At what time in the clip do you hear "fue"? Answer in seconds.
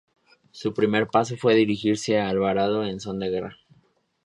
1.37-1.53